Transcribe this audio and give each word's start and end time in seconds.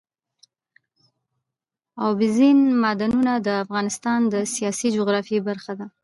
اوبزین 2.05 2.59
معدنونه 2.81 3.33
د 3.47 3.47
افغانستان 3.63 4.19
د 4.33 4.35
سیاسي 4.53 4.87
جغرافیه 4.95 5.39
برخه 5.49 5.73
ده. 5.79 5.87